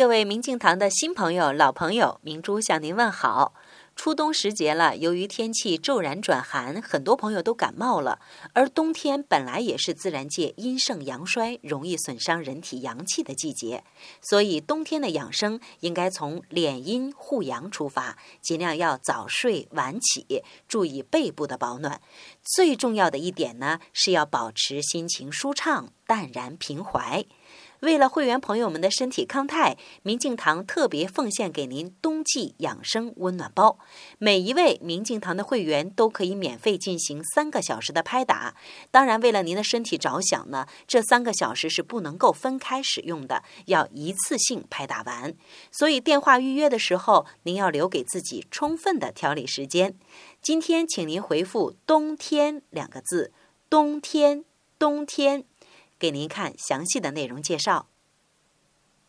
[0.00, 3.52] 各位明镜堂的新朋友、老朋友，明珠向您问好。
[3.94, 8.18] 初冬时节了，由于天气骤然转寒，很多朋友都感冒了。
[8.54, 13.84] 而冬天本来也是自然界阴盛阳衰、容易损伤人体阳气的季节，
[14.22, 22.00] 所以冬天的养生应该从敛阴护阳出发，尽量要早睡晚起，注意背部的保暖。
[22.42, 27.24] 最重要的一点呢，是要保持心情舒畅、淡然平怀。
[27.78, 33.78] 为了会员朋友们的身体康泰，明镜堂特别奉献给您冬季养生温暖包。
[34.18, 38.56] 每一位明镜堂的会员都可以免费进行三个小时的拍打。
[38.90, 45.32] 当然，为了您的身体着想呢，这三个小时是不能够分开使用的，要一次性拍打完。
[45.70, 49.94] 所以电话预约的时候，您要留给自己充分的调理时间。
[50.42, 53.32] 今天，请您回复“冬天”两个字
[53.70, 54.44] ，“冬天”，
[54.76, 55.44] 冬天。
[56.00, 57.90] 给您看详细的内容介绍。